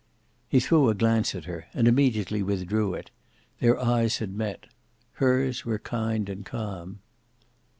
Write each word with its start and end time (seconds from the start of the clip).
He 0.49 0.59
threw 0.59 0.89
a 0.89 0.95
glance 0.95 1.35
at 1.35 1.43
her: 1.45 1.67
and 1.75 1.87
immediately 1.87 2.41
withdrew 2.41 2.95
it. 2.95 3.11
Their 3.59 3.79
eyes 3.79 4.17
had 4.17 4.33
met: 4.33 4.65
hers 5.21 5.63
were 5.63 5.77
kind 5.77 6.27
and 6.27 6.43
calm. 6.43 7.01